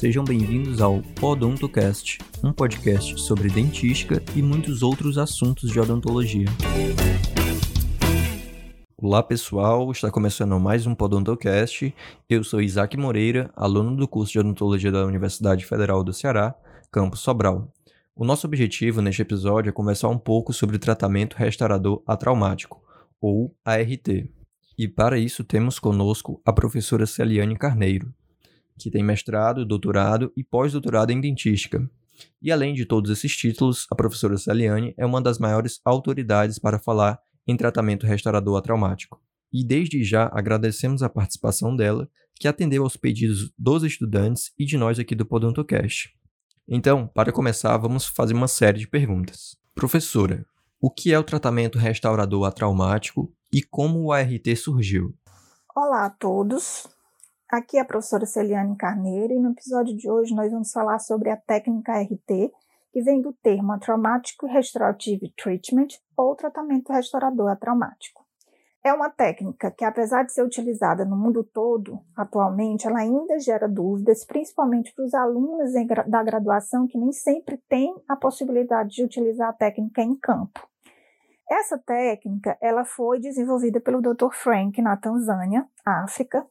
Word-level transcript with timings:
Sejam 0.00 0.24
bem-vindos 0.24 0.80
ao 0.80 1.02
Odontocast, 1.20 2.20
um 2.42 2.54
podcast 2.54 3.20
sobre 3.20 3.50
dentística 3.50 4.22
e 4.34 4.40
muitos 4.40 4.82
outros 4.82 5.18
assuntos 5.18 5.70
de 5.70 5.78
odontologia. 5.78 6.46
Olá 8.96 9.22
pessoal, 9.22 9.92
está 9.92 10.10
começando 10.10 10.58
mais 10.58 10.86
um 10.86 10.94
Podontocast. 10.94 11.94
Eu 12.30 12.42
sou 12.42 12.62
Isaac 12.62 12.96
Moreira, 12.96 13.50
aluno 13.54 13.94
do 13.94 14.08
curso 14.08 14.32
de 14.32 14.38
odontologia 14.38 14.90
da 14.90 15.04
Universidade 15.04 15.66
Federal 15.66 16.02
do 16.02 16.14
Ceará, 16.14 16.54
campus 16.90 17.20
Sobral. 17.20 17.70
O 18.16 18.24
nosso 18.24 18.46
objetivo 18.46 19.02
neste 19.02 19.20
episódio 19.20 19.68
é 19.68 19.72
conversar 19.72 20.08
um 20.08 20.18
pouco 20.18 20.54
sobre 20.54 20.76
o 20.76 20.80
tratamento 20.80 21.36
restaurador 21.36 22.02
atraumático, 22.06 22.82
ou 23.20 23.54
ART. 23.62 24.08
E 24.78 24.88
para 24.88 25.18
isso 25.18 25.44
temos 25.44 25.78
conosco 25.78 26.40
a 26.42 26.54
professora 26.54 27.04
Celiane 27.04 27.54
Carneiro, 27.54 28.14
que 28.78 28.90
tem 28.90 29.02
mestrado, 29.02 29.64
doutorado 29.64 30.32
e 30.36 30.42
pós-doutorado 30.42 31.12
em 31.12 31.20
dentística. 31.20 31.88
E 32.40 32.50
além 32.50 32.74
de 32.74 32.84
todos 32.84 33.10
esses 33.10 33.36
títulos, 33.36 33.86
a 33.90 33.94
professora 33.94 34.36
Celiane 34.36 34.94
é 34.96 35.04
uma 35.04 35.20
das 35.20 35.38
maiores 35.38 35.80
autoridades 35.84 36.58
para 36.58 36.78
falar 36.78 37.18
em 37.46 37.56
tratamento 37.56 38.06
restaurador 38.06 38.58
atraumático. 38.58 39.20
E 39.52 39.64
desde 39.64 40.04
já 40.04 40.30
agradecemos 40.32 41.02
a 41.02 41.08
participação 41.08 41.74
dela, 41.74 42.08
que 42.38 42.48
atendeu 42.48 42.84
aos 42.84 42.96
pedidos 42.96 43.52
dos 43.58 43.82
estudantes 43.82 44.52
e 44.58 44.64
de 44.64 44.76
nós 44.76 44.98
aqui 44.98 45.14
do 45.14 45.26
Podontocast. 45.26 46.10
Então, 46.66 47.06
para 47.08 47.32
começar, 47.32 47.76
vamos 47.76 48.06
fazer 48.06 48.32
uma 48.32 48.48
série 48.48 48.78
de 48.78 48.86
perguntas. 48.86 49.56
Professora, 49.74 50.46
o 50.80 50.90
que 50.90 51.12
é 51.12 51.18
o 51.18 51.24
tratamento 51.24 51.78
restaurador 51.78 52.46
atraumático 52.46 53.32
e 53.52 53.62
como 53.62 54.04
o 54.04 54.12
ART 54.12 54.46
surgiu? 54.56 55.14
Olá 55.76 56.06
a 56.06 56.10
todos. 56.10 56.88
Aqui 57.50 57.78
é 57.78 57.80
a 57.80 57.84
professora 57.84 58.26
Celiane 58.26 58.76
Carneiro 58.76 59.32
e 59.32 59.40
no 59.40 59.50
episódio 59.50 59.96
de 59.96 60.08
hoje 60.08 60.32
nós 60.32 60.52
vamos 60.52 60.70
falar 60.70 61.00
sobre 61.00 61.30
a 61.30 61.36
técnica 61.36 61.94
ART, 61.94 62.52
que 62.92 63.02
vem 63.02 63.20
do 63.20 63.32
termo 63.42 63.76
Traumatic 63.80 64.40
Restorative 64.44 65.34
Treatment 65.36 65.88
ou 66.16 66.36
tratamento 66.36 66.92
restaurador 66.92 67.50
atraumático. 67.50 68.24
É 68.84 68.94
uma 68.94 69.10
técnica 69.10 69.68
que, 69.72 69.84
apesar 69.84 70.22
de 70.22 70.32
ser 70.32 70.44
utilizada 70.44 71.04
no 71.04 71.16
mundo 71.16 71.42
todo, 71.42 71.98
atualmente, 72.16 72.86
ela 72.86 73.00
ainda 73.00 73.36
gera 73.40 73.68
dúvidas, 73.68 74.24
principalmente 74.24 74.94
para 74.94 75.04
os 75.04 75.12
alunos 75.12 75.72
da 76.06 76.22
graduação 76.22 76.86
que 76.86 76.96
nem 76.96 77.10
sempre 77.10 77.60
têm 77.68 77.92
a 78.08 78.14
possibilidade 78.14 78.90
de 78.90 79.02
utilizar 79.02 79.48
a 79.48 79.52
técnica 79.52 80.00
em 80.02 80.14
campo. 80.14 80.68
Essa 81.50 81.76
técnica 81.76 82.56
ela 82.62 82.84
foi 82.84 83.18
desenvolvida 83.18 83.80
pelo 83.80 84.00
Dr. 84.00 84.30
Frank 84.32 84.80
na 84.80 84.96
Tanzânia, 84.96 85.66
África, 85.84 86.46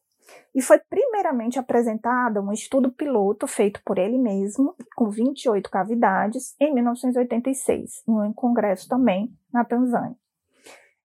e 0.53 0.61
foi 0.61 0.79
primeiramente 0.79 1.59
apresentada 1.59 2.41
um 2.41 2.51
estudo 2.51 2.91
piloto 2.91 3.47
feito 3.47 3.81
por 3.83 3.97
ele 3.97 4.17
mesmo, 4.17 4.75
com 4.95 5.09
28 5.09 5.69
cavidades, 5.69 6.55
em 6.59 6.73
1986, 6.73 8.03
em 8.07 8.11
um 8.11 8.33
congresso 8.33 8.87
também 8.87 9.31
na 9.53 9.63
Tanzânia. 9.63 10.15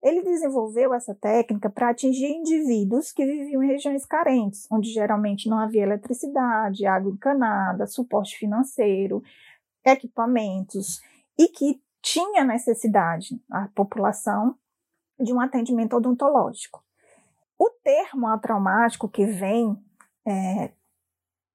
Ele 0.01 0.21
desenvolveu 0.21 0.93
essa 0.93 1.15
técnica 1.15 1.69
para 1.69 1.89
atingir 1.89 2.27
indivíduos 2.27 3.11
que 3.11 3.25
viviam 3.25 3.63
em 3.63 3.67
regiões 3.67 4.05
carentes, 4.05 4.67
onde 4.69 4.91
geralmente 4.91 5.47
não 5.47 5.57
havia 5.57 5.83
eletricidade, 5.83 6.85
água 6.85 7.11
encanada, 7.11 7.87
suporte 7.87 8.37
financeiro, 8.37 9.23
equipamentos 9.85 11.01
e 11.39 11.47
que 11.47 11.81
tinha 12.01 12.43
necessidade, 12.43 13.41
a 13.49 13.69
população, 13.69 14.55
de 15.17 15.33
um 15.33 15.39
atendimento 15.39 15.95
odontológico. 15.95 16.83
O 17.57 17.69
termo 17.83 18.27
atraumático 18.27 19.09
que 19.09 19.25
vem 19.25 19.77
é, 20.25 20.71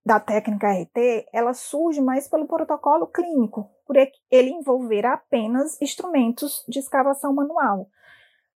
da 0.04 0.18
técnica 0.18 0.72
RT, 0.72 1.26
ela 1.32 1.52
surge 1.52 2.00
mais 2.00 2.26
pelo 2.28 2.46
protocolo 2.46 3.06
clínico, 3.06 3.70
por 3.86 3.96
ele 3.96 4.50
envolver 4.50 5.04
apenas 5.04 5.80
instrumentos 5.82 6.64
de 6.66 6.78
escavação 6.78 7.34
manual, 7.34 7.90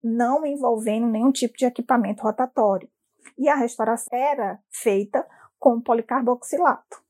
não 0.03 0.45
envolvendo 0.45 1.07
nenhum 1.07 1.31
tipo 1.31 1.57
de 1.57 1.66
equipamento 1.66 2.23
rotatório. 2.23 2.89
E 3.38 3.50
a 3.50 3.56
restauração 3.56 4.09
era 4.11 4.59
feita 4.69 5.25
com 5.57 5.81
policarboxilato. 5.81 7.03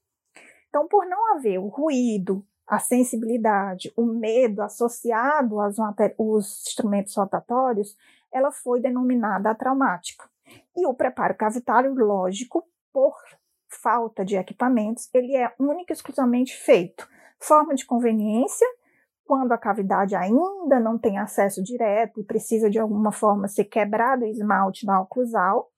Então, 0.69 0.87
por 0.87 1.05
não 1.05 1.35
haver 1.35 1.57
o 1.59 1.67
ruído, 1.67 2.45
a 2.65 2.77
sensibilidade, 2.79 3.91
o 3.97 4.05
medo 4.05 4.61
associado 4.61 5.59
aos, 5.59 5.77
instrumentos 6.67 7.15
rotatórios, 7.15 7.95
ela 8.33 8.51
foi 8.51 8.81
denominada 8.81 9.53
traumática. 9.55 10.29
E 10.75 10.85
o 10.87 10.93
preparo 10.93 11.35
cavitário, 11.35 11.93
lógico, 11.93 12.63
por 12.91 13.15
falta 13.67 14.25
de 14.25 14.35
equipamentos, 14.35 15.09
ele 15.13 15.35
é 15.35 15.53
único 15.59 15.91
e 15.91 15.93
exclusivamente 15.93 16.55
feito 16.55 17.07
forma 17.39 17.73
de 17.73 17.85
conveniência 17.85 18.67
quando 19.25 19.51
a 19.51 19.57
cavidade 19.57 20.15
ainda 20.15 20.79
não 20.79 20.97
tem 20.97 21.19
acesso 21.19 21.63
direto 21.63 22.19
e 22.19 22.23
precisa 22.23 22.69
de 22.69 22.79
alguma 22.79 23.11
forma 23.11 23.47
ser 23.47 23.65
quebrado 23.65 24.23
o 24.23 24.27
esmalte 24.27 24.85
na 24.85 24.99
oclusal, 24.99 25.71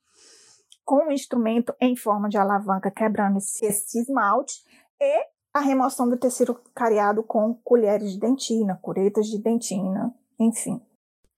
com 0.86 1.08
um 1.08 1.12
instrumento 1.12 1.76
em 1.80 1.96
forma 1.96 2.30
de 2.30 2.38
alavanca 2.38 2.90
quebrando 2.90 3.38
esse, 3.38 4.00
esmalte, 4.00 4.54
e 5.00 5.28
a 5.54 5.60
remoção 5.60 6.10
do 6.10 6.18
tecido 6.18 6.56
cariado 6.74 7.24
com 7.24 7.54
colheres 7.56 8.14
de 8.14 8.20
dentina, 8.20 8.80
curetas 8.82 9.28
de 9.28 9.38
dentina, 9.38 10.16
enfim. 10.40 10.82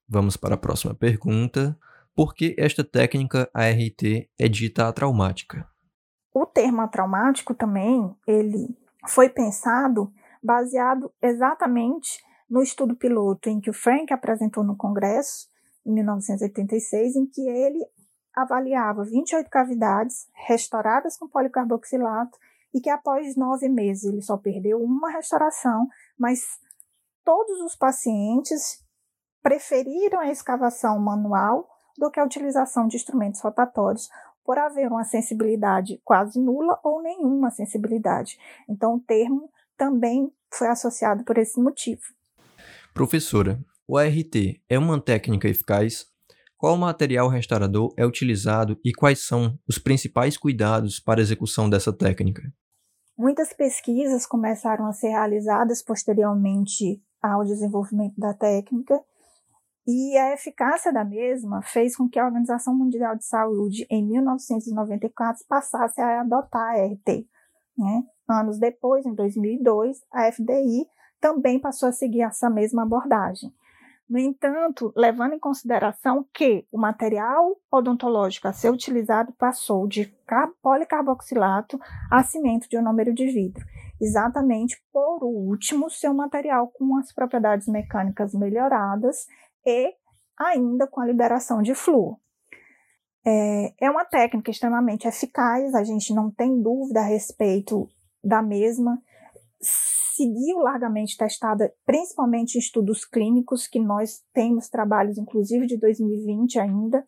Vamos 0.08 0.38
para 0.38 0.56
a 0.56 0.58
próxima 0.58 0.94
pergunta. 0.94 1.78
Por 2.16 2.36
que 2.36 2.56
esta 2.58 2.84
técnica 2.84 3.50
ART 3.54 4.04
é 4.40 4.48
dita 4.48 4.88
atraumática? 4.88 5.68
O 6.34 6.46
termo 6.46 6.82
atraumático 6.82 7.54
também, 7.54 8.16
ele 8.28 8.76
foi 9.08 9.30
pensado 9.30 10.12
baseado 10.42 11.12
exatamente 11.22 12.22
no 12.50 12.62
estudo 12.62 12.96
piloto 12.96 13.50
em 13.50 13.60
que 13.60 13.70
o 13.70 13.74
Frank 13.74 14.14
apresentou 14.14 14.64
no 14.64 14.76
Congresso, 14.76 15.48
em 15.86 15.94
1986, 15.94 17.16
em 17.16 17.26
que 17.26 17.42
ele 17.42 17.80
avaliava 18.36 19.04
28 19.04 19.50
cavidades 19.50 20.28
restauradas 20.48 21.18
com 21.18 21.28
policarboxilato 21.28 22.38
e 22.74 22.82
que 22.82 22.90
após 22.90 23.36
nove 23.36 23.70
meses 23.70 24.06
ele 24.06 24.22
só 24.22 24.38
perdeu 24.38 24.82
uma 24.82 25.12
restauração, 25.12 25.88
mas 26.18 26.60
todos 27.24 27.62
os 27.62 27.76
pacientes 27.76 28.83
preferiram 29.44 30.20
a 30.20 30.32
escavação 30.32 30.98
manual 30.98 31.70
do 31.98 32.10
que 32.10 32.20
a 32.20 32.26
utilização 32.26 32.88
de 32.88 32.96
instrumentos 32.96 33.42
rotatórios, 33.42 34.10
por 34.44 34.58
haver 34.58 34.88
uma 34.88 35.04
sensibilidade 35.04 36.02
quase 36.04 36.40
nula 36.40 36.80
ou 36.84 37.02
nenhuma 37.02 37.52
sensibilidade. 37.52 38.38
Então, 38.68 38.96
o 38.96 39.00
termo 39.00 39.50
também 39.78 40.32
foi 40.52 40.68
associado 40.68 41.24
por 41.24 41.38
esse 41.38 41.62
motivo. 41.62 42.02
Professora, 42.94 43.60
o 43.88 43.98
ART 43.98 44.36
é 44.70 44.78
uma 44.78 45.00
técnica 45.00 45.48
eficaz? 45.48 46.06
Qual 46.58 46.78
material 46.78 47.28
restaurador 47.28 47.94
é 47.98 48.06
utilizado 48.06 48.80
e 48.84 48.94
quais 48.94 49.26
são 49.26 49.58
os 49.68 49.78
principais 49.78 50.38
cuidados 50.38 51.00
para 51.00 51.20
a 51.20 51.24
execução 51.24 51.70
dessa 51.70 51.92
técnica? 51.92 52.44
Muitas 53.18 53.54
pesquisas 53.54 54.26
começaram 54.26 54.88
a 54.88 54.94
ser 54.94 55.10
realizadas 55.10 55.84
posteriormente 55.84 57.02
ao 57.22 57.44
desenvolvimento 57.44 58.18
da 58.18 58.34
técnica 58.34 59.00
e 59.86 60.18
a 60.18 60.34
eficácia 60.34 60.94
da 60.94 61.04
mesma 61.04 61.62
fez 61.62 61.96
com 61.96 62.08
que 62.08 62.18
a 62.18 62.26
Organização 62.26 62.74
Mundial 62.74 63.16
de 63.16 63.26
Saúde, 63.26 63.86
em 63.90 64.06
1994, 64.06 65.44
passasse 65.48 66.00
a 66.00 66.22
adotar 66.22 66.76
a 66.76 66.84
ART. 66.84 67.26
Né? 67.78 68.04
Anos 68.28 68.58
depois, 68.58 69.06
em 69.06 69.14
2002, 69.14 70.02
a 70.12 70.32
FDI 70.32 70.88
também 71.20 71.60
passou 71.60 71.90
a 71.90 71.92
seguir 71.92 72.22
essa 72.22 72.50
mesma 72.50 72.84
abordagem. 72.84 73.54
No 74.10 74.20
entanto, 74.20 74.94
levando 74.96 75.34
em 75.34 75.40
consideração 75.40 76.26
que 76.34 76.68
o 76.72 76.78
material 76.78 77.58
odontológico 77.72 78.48
a 78.48 78.54
ser 78.54 78.70
utilizado 78.70 79.34
passou 79.34 79.88
de 79.88 80.14
policarboxilato 80.62 81.80
a 82.12 82.24
cimento 82.24 82.70
de 82.70 82.78
onômero 82.78 83.14
de 83.14 83.26
vidro, 83.28 83.66
exatamente 84.00 84.82
por 84.92 85.24
último 85.24 85.90
ser 85.90 86.10
um 86.10 86.16
material 86.16 86.68
com 86.68 86.98
as 86.98 87.14
propriedades 87.14 87.68
mecânicas 87.68 88.34
melhoradas 88.34 89.26
e 89.66 89.94
ainda 90.40 90.88
com 90.88 91.02
a 91.02 91.06
liberação 91.06 91.62
de 91.62 91.74
flúor. 91.76 92.18
É, 93.26 93.86
é 93.86 93.90
uma 93.90 94.04
técnica 94.04 94.52
extremamente 94.52 95.08
eficaz, 95.08 95.74
a 95.74 95.84
gente 95.84 96.14
não 96.14 96.30
tem 96.30 96.62
dúvida 96.62 97.00
a 97.00 97.06
respeito 97.06 97.88
da 98.24 98.42
mesma, 98.42 99.02
seguiu 99.62 100.60
largamente 100.60 101.18
testada, 101.18 101.74
principalmente 101.86 102.56
em 102.56 102.60
estudos 102.60 103.06
clínicos, 103.06 103.68
que 103.68 103.80
nós 103.80 104.22
temos 104.34 104.70
trabalhos, 104.70 105.18
inclusive 105.18 105.66
de 105.66 105.78
2020 105.78 106.60
ainda, 106.60 107.06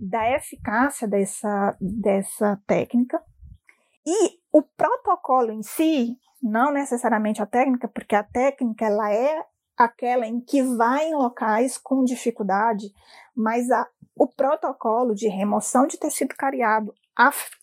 da 0.00 0.30
eficácia 0.36 1.06
dessa, 1.06 1.76
dessa 1.80 2.60
técnica. 2.66 3.22
E 4.04 4.40
o 4.52 4.62
protocolo 4.62 5.52
em 5.52 5.62
si, 5.62 6.16
não 6.42 6.72
necessariamente 6.72 7.40
a 7.40 7.46
técnica, 7.46 7.86
porque 7.86 8.16
a 8.16 8.24
técnica 8.24 8.84
ela 8.84 9.12
é 9.12 9.44
aquela 9.84 10.26
em 10.26 10.40
que 10.40 10.62
vai 10.62 11.08
em 11.08 11.14
locais 11.14 11.78
com 11.78 12.04
dificuldade, 12.04 12.92
mas 13.34 13.70
a, 13.70 13.86
o 14.16 14.26
protocolo 14.26 15.14
de 15.14 15.28
remoção 15.28 15.86
de 15.86 15.98
tecido 15.98 16.34
cariado 16.36 16.92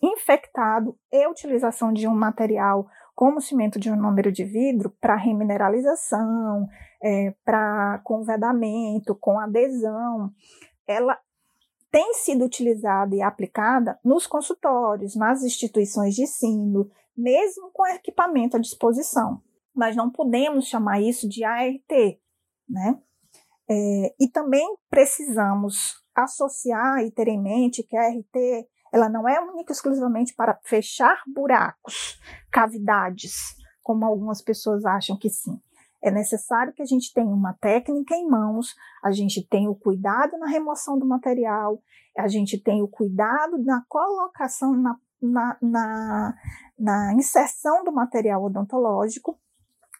infectado 0.01 0.95
e 1.11 1.27
utilização 1.27 1.91
de 1.91 2.07
um 2.07 2.13
material 2.13 2.87
como 3.15 3.41
cimento 3.41 3.79
de 3.79 3.91
um 3.91 3.95
número 3.95 4.31
de 4.31 4.45
vidro 4.45 4.95
para 5.01 5.15
remineralização, 5.15 6.67
é, 7.03 7.33
para 7.43 7.99
com 8.03 8.23
vedamento, 8.23 9.15
com 9.15 9.39
adesão, 9.39 10.31
ela 10.87 11.17
tem 11.91 12.13
sido 12.13 12.45
utilizada 12.45 13.15
e 13.15 13.21
aplicada 13.21 13.99
nos 14.03 14.27
consultórios, 14.27 15.15
nas 15.15 15.43
instituições 15.43 16.15
de 16.15 16.23
ensino, 16.23 16.89
mesmo 17.17 17.71
com 17.73 17.85
equipamento 17.87 18.55
à 18.55 18.59
disposição. 18.59 19.41
Mas 19.75 19.95
não 19.95 20.09
podemos 20.11 20.67
chamar 20.67 21.01
isso 21.01 21.27
de 21.27 21.43
ART, 21.43 22.19
né? 22.67 22.99
É, 23.69 24.15
e 24.19 24.27
também 24.27 24.67
precisamos 24.89 26.03
associar 26.15 27.03
e 27.03 27.11
ter 27.11 27.27
em 27.27 27.41
mente 27.41 27.83
que 27.83 27.95
a 27.95 28.01
ART 28.01 28.67
ela 28.91 29.07
não 29.07 29.27
é 29.27 29.39
única 29.39 29.71
e 29.71 29.75
exclusivamente 29.75 30.33
para 30.35 30.59
fechar 30.63 31.21
buracos, 31.27 32.19
cavidades, 32.51 33.55
como 33.83 34.05
algumas 34.05 34.41
pessoas 34.41 34.85
acham 34.85 35.17
que 35.17 35.29
sim. 35.29 35.59
É 36.01 36.09
necessário 36.09 36.73
que 36.73 36.81
a 36.81 36.85
gente 36.85 37.13
tenha 37.13 37.27
uma 37.29 37.53
técnica 37.53 38.15
em 38.15 38.27
mãos, 38.27 38.73
a 39.03 39.11
gente 39.11 39.45
tenha 39.47 39.69
o 39.69 39.75
cuidado 39.75 40.37
na 40.37 40.47
remoção 40.47 40.97
do 40.97 41.05
material, 41.05 41.81
a 42.17 42.27
gente 42.27 42.57
tenha 42.57 42.83
o 42.83 42.87
cuidado 42.87 43.61
na 43.63 43.83
colocação, 43.87 44.73
na, 44.75 44.97
na, 45.21 45.57
na, 45.61 46.35
na 46.77 47.13
inserção 47.13 47.83
do 47.83 47.91
material 47.91 48.43
odontológico, 48.43 49.37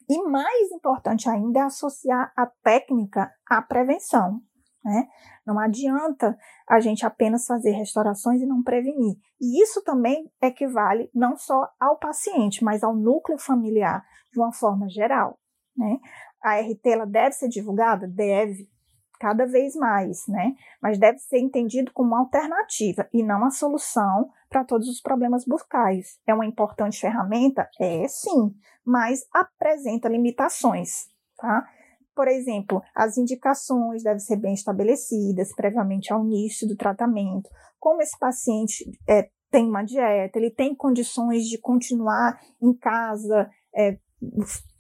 e 0.09 0.21
mais 0.23 0.71
importante 0.71 1.29
ainda 1.29 1.59
é 1.59 1.63
associar 1.63 2.33
a 2.35 2.47
técnica 2.63 3.31
à 3.47 3.61
prevenção. 3.61 4.41
Né? 4.83 5.07
Não 5.45 5.59
adianta 5.59 6.37
a 6.67 6.79
gente 6.79 7.05
apenas 7.05 7.45
fazer 7.45 7.71
restaurações 7.71 8.41
e 8.41 8.45
não 8.45 8.63
prevenir. 8.63 9.17
E 9.39 9.61
isso 9.61 9.83
também 9.83 10.31
equivale 10.41 11.09
não 11.13 11.37
só 11.37 11.69
ao 11.79 11.97
paciente, 11.97 12.63
mas 12.63 12.83
ao 12.83 12.95
núcleo 12.95 13.37
familiar 13.37 14.03
de 14.31 14.39
uma 14.39 14.51
forma 14.51 14.89
geral. 14.89 15.37
Né? 15.77 15.99
A 16.41 16.59
RT 16.59 16.85
ela 16.85 17.05
deve 17.05 17.33
ser 17.33 17.49
divulgada? 17.49 18.07
Deve, 18.07 18.67
cada 19.19 19.45
vez 19.45 19.75
mais, 19.75 20.25
né? 20.27 20.55
Mas 20.81 20.97
deve 20.97 21.19
ser 21.19 21.39
entendido 21.39 21.91
como 21.93 22.09
uma 22.09 22.19
alternativa 22.19 23.07
e 23.13 23.21
não 23.21 23.43
a 23.43 23.51
solução 23.51 24.29
para 24.49 24.63
todos 24.63 24.87
os 24.87 25.01
problemas 25.01 25.45
bucais. 25.45 26.17
É 26.25 26.33
uma 26.33 26.45
importante 26.45 26.99
ferramenta? 26.99 27.69
É 27.79 28.07
sim, 28.07 28.55
mas 28.85 29.25
apresenta 29.33 30.07
limitações, 30.07 31.07
tá? 31.37 31.67
Por 32.15 32.27
exemplo, 32.27 32.81
as 32.95 33.17
indicações 33.17 34.03
devem 34.03 34.19
ser 34.19 34.37
bem 34.37 34.53
estabelecidas 34.53 35.53
previamente 35.55 36.11
ao 36.11 36.25
início 36.25 36.67
do 36.67 36.75
tratamento. 36.75 37.49
Como 37.79 38.01
esse 38.01 38.17
paciente 38.17 38.83
é, 39.07 39.29
tem 39.49 39.67
uma 39.67 39.83
dieta, 39.83 40.37
ele 40.37 40.51
tem 40.51 40.75
condições 40.75 41.45
de 41.45 41.57
continuar 41.57 42.39
em 42.61 42.73
casa, 42.73 43.49
é, 43.75 43.97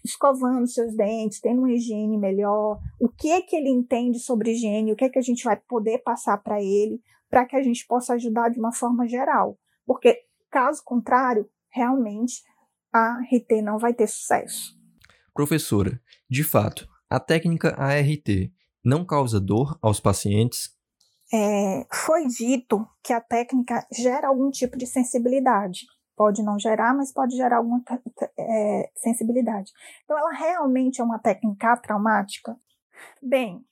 escovando 0.03 0.67
seus 0.67 0.95
dentes, 0.95 1.39
tendo 1.39 1.59
uma 1.59 1.71
higiene 1.71 2.17
melhor, 2.17 2.79
o 2.99 3.09
que 3.09 3.31
é 3.31 3.41
que 3.41 3.55
ele 3.55 3.69
entende 3.69 4.19
sobre 4.19 4.51
higiene, 4.51 4.91
o 4.91 4.95
que 4.95 5.05
é 5.05 5.09
que 5.09 5.19
a 5.19 5.23
gente 5.23 5.43
vai 5.43 5.57
poder 5.57 5.99
passar 5.99 6.37
para 6.37 6.61
ele, 6.61 7.01
para 7.29 7.45
que 7.45 7.55
a 7.55 7.61
gente 7.61 7.85
possa 7.85 8.13
ajudar 8.13 8.49
de 8.49 8.59
uma 8.59 8.73
forma 8.73 9.07
geral. 9.07 9.57
Porque, 9.85 10.23
caso 10.49 10.81
contrário, 10.83 11.49
realmente 11.69 12.41
a 12.91 13.19
RT 13.21 13.61
não 13.61 13.77
vai 13.77 13.93
ter 13.93 14.07
sucesso. 14.07 14.77
Professora, 15.33 16.01
de 16.29 16.43
fato, 16.43 16.87
a 17.09 17.19
técnica 17.19 17.75
ART 17.77 18.51
não 18.83 19.05
causa 19.05 19.39
dor 19.39 19.77
aos 19.81 19.99
pacientes? 19.99 20.75
É, 21.31 21.85
foi 21.93 22.25
dito 22.27 22.85
que 23.03 23.13
a 23.13 23.21
técnica 23.21 23.85
gera 23.91 24.27
algum 24.27 24.49
tipo 24.49 24.77
de 24.77 24.87
sensibilidade. 24.87 25.85
Pode 26.19 26.43
não 26.43 26.59
gerar, 26.59 26.93
mas 26.93 27.13
pode 27.13 27.37
gerar 27.37 27.59
alguma 27.59 27.81
é, 28.37 28.91
sensibilidade. 28.97 29.71
Então, 30.03 30.17
ela 30.17 30.33
realmente 30.33 30.99
é 30.99 31.03
uma 31.03 31.17
técnica 31.17 31.77
traumática? 31.77 32.59
Bem, 33.23 33.63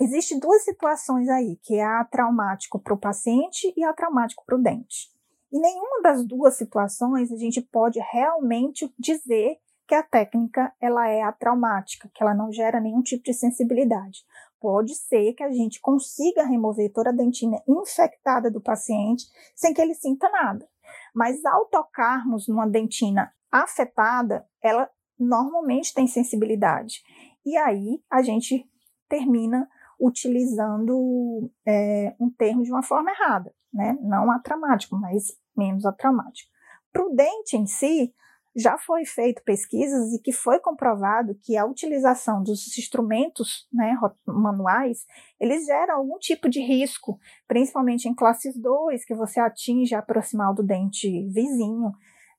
Existem 0.00 0.40
duas 0.40 0.64
situações 0.64 1.28
aí, 1.28 1.60
que 1.62 1.76
é 1.76 1.84
a 1.84 2.02
traumático 2.02 2.78
para 2.80 2.94
o 2.94 2.98
paciente 2.98 3.72
e 3.76 3.84
a 3.84 3.92
traumático 3.92 4.42
para 4.44 4.56
o 4.56 4.60
dente. 4.60 5.12
E 5.52 5.60
nenhuma 5.60 6.02
das 6.02 6.26
duas 6.26 6.56
situações 6.56 7.30
a 7.30 7.36
gente 7.36 7.60
pode 7.60 8.00
realmente 8.10 8.92
dizer 8.98 9.58
que 9.86 9.94
a 9.94 10.02
técnica 10.02 10.72
ela 10.80 11.06
é 11.08 11.22
atraumática, 11.22 12.10
que 12.14 12.22
ela 12.22 12.34
não 12.34 12.50
gera 12.50 12.80
nenhum 12.80 13.02
tipo 13.02 13.22
de 13.22 13.34
sensibilidade. 13.34 14.24
Pode 14.58 14.94
ser 14.94 15.34
que 15.34 15.42
a 15.42 15.52
gente 15.52 15.80
consiga 15.80 16.42
remover 16.42 16.90
toda 16.92 17.10
a 17.10 17.12
dentina 17.12 17.62
infectada 17.68 18.50
do 18.50 18.60
paciente 18.60 19.26
sem 19.54 19.74
que 19.74 19.80
ele 19.80 19.94
sinta 19.94 20.28
nada. 20.30 20.66
Mas 21.14 21.44
ao 21.44 21.66
tocarmos 21.66 22.48
numa 22.48 22.66
dentina 22.66 23.32
afetada, 23.50 24.46
ela 24.62 24.88
normalmente 25.18 25.94
tem 25.94 26.06
sensibilidade. 26.06 27.02
E 27.44 27.56
aí 27.56 28.02
a 28.10 28.22
gente 28.22 28.68
termina 29.08 29.68
utilizando 30.00 31.50
é, 31.66 32.14
um 32.18 32.30
termo 32.30 32.62
de 32.62 32.72
uma 32.72 32.82
forma 32.82 33.10
errada, 33.10 33.54
né? 33.72 33.96
Não 34.00 34.30
atraumático, 34.30 34.96
mas 34.96 35.36
menos 35.56 35.84
atraumático. 35.84 36.50
Para 36.92 37.04
o 37.04 37.14
dente 37.14 37.56
em 37.56 37.66
si, 37.66 38.12
já 38.54 38.76
foi 38.76 39.04
feito 39.04 39.42
pesquisas 39.44 40.12
e 40.12 40.20
que 40.20 40.32
foi 40.32 40.58
comprovado 40.58 41.34
que 41.42 41.56
a 41.56 41.64
utilização 41.64 42.42
dos 42.42 42.76
instrumentos 42.76 43.66
né, 43.72 43.96
manuais, 44.26 45.06
eles 45.40 45.64
geram 45.64 45.96
algum 45.96 46.18
tipo 46.18 46.48
de 46.48 46.60
risco, 46.60 47.18
principalmente 47.48 48.08
em 48.08 48.14
classes 48.14 48.54
2, 48.56 49.04
que 49.04 49.14
você 49.14 49.40
atinge 49.40 49.94
a 49.94 50.02
proximal 50.02 50.54
do 50.54 50.62
dente 50.62 51.08
vizinho, 51.28 51.92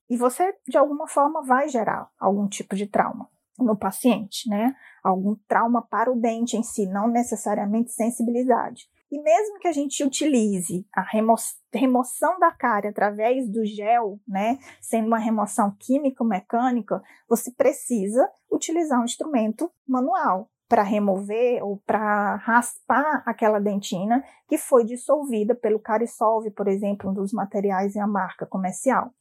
e 0.10 0.18
você, 0.18 0.54
de 0.68 0.78
alguma 0.78 1.08
forma, 1.08 1.42
vai 1.44 1.68
gerar 1.68 2.10
algum 2.20 2.48
tipo 2.48 2.76
de 2.76 2.86
trauma 2.86 3.28
no 3.58 3.76
paciente, 3.76 4.50
né? 4.50 4.76
Algum 5.04 5.36
trauma 5.48 5.82
para 5.82 6.12
o 6.12 6.20
dente 6.20 6.58
em 6.58 6.64
si, 6.64 6.86
não 6.88 7.08
necessariamente 7.08 7.92
sensibilidade. 7.92 8.88
E 9.14 9.22
mesmo 9.22 9.60
que 9.60 9.68
a 9.68 9.72
gente 9.72 10.04
utilize 10.04 10.88
a 10.92 11.04
remo 11.04 11.36
remoção 11.72 12.40
da 12.40 12.52
cárie 12.52 12.90
através 12.90 13.48
do 13.48 13.64
gel, 13.64 14.20
né, 14.28 14.58
sendo 14.82 15.06
uma 15.06 15.20
remoção 15.20 15.70
químico-mecânica, 15.80 17.00
você 17.30 17.52
precisa 17.52 18.28
utilizar 18.52 19.00
um 19.00 19.06
instrumento 19.06 19.72
manual 19.88 20.50
para 20.68 20.82
remover 20.82 21.64
ou 21.64 21.78
para 21.86 22.38
raspar 22.38 23.22
aquela 23.24 23.60
dentina 23.60 24.24
que 24.48 24.58
foi 24.58 24.84
dissolvida 24.84 25.54
pelo 25.54 25.80
Carisolve, 25.80 26.50
por 26.50 26.68
exemplo, 26.68 27.12
um 27.12 27.14
dos 27.14 27.32
materiais 27.32 27.96
em 27.96 28.00
a 28.00 28.08
marca 28.08 28.48
comercial, 28.48 29.14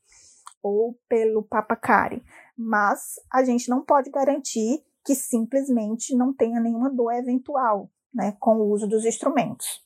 ou 0.62 0.98
pelo 1.06 1.42
Papacari. 1.42 2.22
Mas 2.56 3.16
a 3.30 3.44
gente 3.44 3.68
não 3.68 3.84
pode 3.84 4.10
garantir 4.10 4.82
que 5.04 5.14
simplesmente 5.14 6.16
não 6.16 6.32
tenha 6.32 6.60
nenhuma 6.60 6.88
dor 6.88 7.12
eventual, 7.12 7.90
né, 8.14 8.36
com 8.38 8.56
o 8.56 8.70
uso 8.70 8.86
dos 8.86 9.04
instrumentos. 9.04 9.82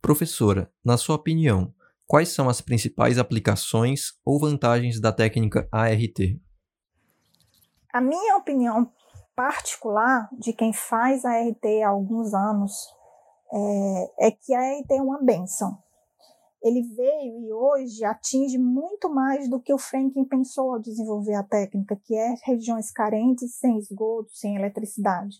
Professora, 0.00 0.70
na 0.84 0.96
sua 0.96 1.16
opinião, 1.16 1.72
quais 2.06 2.30
são 2.30 2.48
as 2.48 2.60
principais 2.60 3.18
aplicações 3.18 4.12
ou 4.24 4.38
vantagens 4.38 5.00
da 5.00 5.12
técnica 5.12 5.68
ART? 5.72 6.18
A 7.92 8.00
minha 8.00 8.36
opinião 8.36 8.90
particular 9.34 10.28
de 10.38 10.52
quem 10.52 10.72
faz 10.72 11.24
ART 11.24 11.64
há 11.84 11.88
alguns 11.88 12.34
anos 12.34 12.72
é, 13.52 14.28
é 14.28 14.30
que 14.30 14.54
a 14.54 14.60
ART 14.60 14.90
é 14.90 15.02
uma 15.02 15.22
benção. 15.22 15.78
Ele 16.62 16.82
veio 16.82 17.40
e 17.40 17.52
hoje 17.52 18.04
atinge 18.04 18.58
muito 18.58 19.08
mais 19.08 19.48
do 19.48 19.60
que 19.60 19.72
o 19.72 19.78
Franklin 19.78 20.24
pensou 20.24 20.72
ao 20.72 20.80
desenvolver 20.80 21.34
a 21.34 21.44
técnica, 21.44 21.96
que 22.04 22.16
é 22.16 22.34
regiões 22.44 22.90
carentes, 22.90 23.54
sem 23.54 23.78
esgoto, 23.78 24.30
sem 24.32 24.56
eletricidade. 24.56 25.36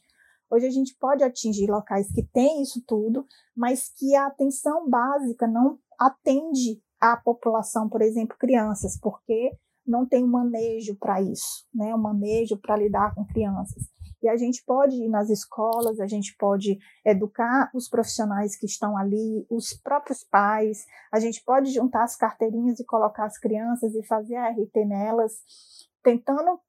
Hoje 0.50 0.67
a 0.67 0.71
gente 0.71 0.97
pode 0.99 1.23
atingir 1.23 1.71
locais 1.71 2.11
que 2.12 2.23
têm 2.23 2.62
isso 2.62 2.83
tudo, 2.87 3.26
mas 3.57 3.88
que 3.88 4.14
a 4.14 4.26
atenção 4.26 4.88
básica 4.88 5.47
não 5.47 5.78
atende 5.99 6.83
à 7.00 7.17
população, 7.17 7.88
por 7.88 8.02
exemplo, 8.02 8.37
crianças, 8.38 8.99
porque 9.00 9.52
não 9.87 10.07
tem 10.07 10.23
um 10.25 10.28
manejo 10.28 10.97
para 10.97 11.21
isso, 11.23 11.67
né? 11.75 11.95
Um 11.95 11.99
manejo 11.99 12.57
para 12.59 12.76
lidar 12.76 13.14
com 13.14 13.25
crianças. 13.26 13.83
E 14.23 14.28
a 14.28 14.37
gente 14.37 14.64
pode 14.64 14.97
ir 14.97 15.09
nas 15.09 15.31
escolas, 15.31 16.00
a 16.00 16.07
gente 16.07 16.35
pode 16.37 16.78
educar 17.05 17.71
os 17.73 17.88
profissionais 17.88 18.57
que 18.57 18.67
estão 18.67 18.97
ali, 18.97 19.47
os 19.49 19.73
próprios 19.73 20.25
pais, 20.25 20.85
a 21.12 21.21
gente 21.21 21.43
pode 21.45 21.71
juntar 21.71 22.02
as 22.02 22.17
carteirinhas 22.17 22.81
e 22.81 22.85
colocar 22.85 23.26
as 23.26 23.38
crianças 23.38 23.95
e 23.95 24.05
fazer 24.05 24.37
a 24.37 24.50
RT 24.50 24.85
nelas, 24.87 25.35
tentando 26.02 26.61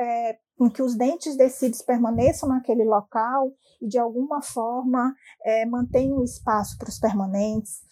é, 0.00 0.38
com 0.56 0.70
que 0.70 0.82
os 0.82 0.96
dentes 0.96 1.36
descidos 1.36 1.82
permaneçam 1.82 2.48
naquele 2.48 2.84
local 2.84 3.52
e, 3.80 3.86
de 3.86 3.98
alguma 3.98 4.42
forma, 4.42 5.14
é, 5.44 5.66
mantenham 5.66 6.18
o 6.18 6.24
espaço 6.24 6.78
para 6.78 6.88
os 6.88 6.98
permanentes. 6.98 7.82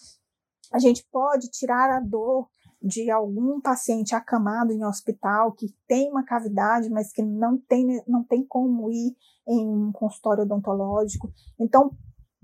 A 0.72 0.78
gente 0.78 1.06
pode 1.12 1.50
tirar 1.50 1.90
a 1.90 2.00
dor 2.00 2.48
de 2.82 3.10
algum 3.10 3.60
paciente 3.60 4.14
acamado 4.14 4.72
em 4.72 4.84
hospital 4.84 5.52
que 5.52 5.74
tem 5.86 6.10
uma 6.10 6.24
cavidade, 6.24 6.90
mas 6.90 7.12
que 7.12 7.22
não 7.22 7.58
tem, 7.58 8.02
não 8.06 8.22
tem 8.22 8.44
como 8.44 8.90
ir 8.90 9.16
em 9.46 9.66
um 9.68 9.92
consultório 9.92 10.44
odontológico. 10.44 11.32
Então, 11.58 11.90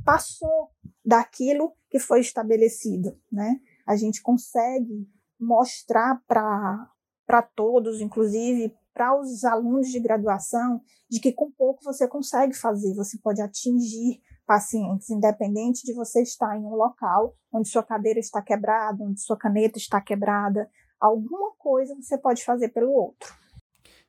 passou 0.05 0.71
daquilo 1.05 1.73
que 1.91 1.99
foi 1.99 2.21
estabelecido, 2.21 3.19
né? 3.31 3.61
A 3.87 3.97
gente 3.97 4.23
consegue 4.23 5.07
mostrar 5.39 6.23
para 6.27 7.43
todos, 7.55 8.01
inclusive 8.01 8.75
para 8.93 9.19
os 9.19 9.45
alunos 9.45 9.89
de 9.89 10.01
graduação, 10.01 10.81
de 11.09 11.21
que 11.21 11.33
com 11.33 11.51
pouco 11.51 11.83
você 11.83 12.07
consegue 12.07 12.55
fazer, 12.55 12.95
você 12.95 13.19
pode 13.19 13.41
atingir 13.41 14.21
pacientes, 14.47 15.11
independente 15.11 15.85
de 15.85 15.95
você 15.95 16.23
estar 16.23 16.57
em 16.57 16.65
um 16.65 16.75
local 16.75 17.35
onde 17.53 17.69
sua 17.69 17.83
cadeira 17.83 18.19
está 18.19 18.43
quebrada, 18.43 19.03
onde 19.03 19.21
sua 19.21 19.37
caneta 19.37 19.79
está 19.79 20.01
quebrada, 20.01 20.69
alguma 21.01 21.53
coisa 21.57 21.95
você 21.95 22.19
pode 22.19 22.45
fazer 22.45 22.69
pelo 22.71 22.91
outro. 22.93 23.33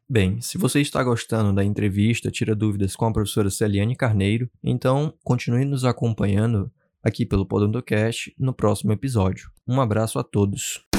Bem, 0.09 0.41
se 0.41 0.57
você 0.57 0.81
está 0.81 1.01
gostando 1.01 1.53
da 1.53 1.63
entrevista, 1.63 2.29
tira 2.29 2.53
dúvidas 2.53 2.95
com 2.95 3.05
a 3.05 3.13
professora 3.13 3.49
Celiane 3.49 3.95
Carneiro, 3.95 4.49
então 4.61 5.13
continue 5.23 5.63
nos 5.63 5.85
acompanhando 5.85 6.69
aqui 7.01 7.25
pelo 7.25 7.45
Podontocast 7.45 8.35
no 8.37 8.53
próximo 8.53 8.91
episódio. 8.91 9.49
Um 9.65 9.79
abraço 9.79 10.19
a 10.19 10.23
todos. 10.23 10.90